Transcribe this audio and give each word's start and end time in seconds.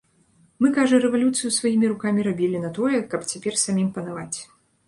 Мы, 0.63 0.69
кажа, 0.77 0.99
рэвалюцыю 1.03 1.51
сваімі 1.59 1.91
рукамі 1.93 2.25
рабілі 2.31 2.63
на 2.65 2.73
тое, 2.79 3.03
каб 3.15 3.29
цяпер 3.33 3.63
самім 3.67 3.89
панаваць. 4.01 4.37